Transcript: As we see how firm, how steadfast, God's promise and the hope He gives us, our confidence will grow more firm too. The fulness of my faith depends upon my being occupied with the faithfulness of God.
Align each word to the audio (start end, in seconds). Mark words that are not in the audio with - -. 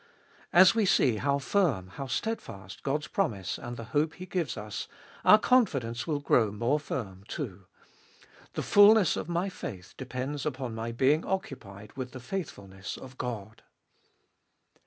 As 0.51 0.73
we 0.73 0.87
see 0.87 1.17
how 1.17 1.37
firm, 1.37 1.89
how 1.89 2.07
steadfast, 2.07 2.81
God's 2.81 3.05
promise 3.05 3.59
and 3.59 3.77
the 3.77 3.83
hope 3.93 4.15
He 4.15 4.25
gives 4.25 4.57
us, 4.57 4.87
our 5.23 5.37
confidence 5.37 6.07
will 6.07 6.17
grow 6.19 6.51
more 6.51 6.79
firm 6.79 7.23
too. 7.27 7.67
The 8.55 8.63
fulness 8.63 9.15
of 9.15 9.29
my 9.29 9.47
faith 9.47 9.93
depends 9.97 10.43
upon 10.43 10.73
my 10.73 10.91
being 10.91 11.23
occupied 11.23 11.95
with 11.95 12.13
the 12.13 12.19
faithfulness 12.19 12.97
of 12.97 13.19
God. 13.19 13.61